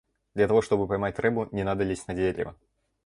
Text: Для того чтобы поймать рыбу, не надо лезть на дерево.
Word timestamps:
Для 0.33 0.47
того 0.47 0.63
чтобы 0.63 0.87
поймать 0.87 1.19
рыбу, 1.19 1.47
не 1.51 1.61
надо 1.63 1.83
лезть 1.83 2.07
на 2.07 2.15
дерево. 2.15 2.55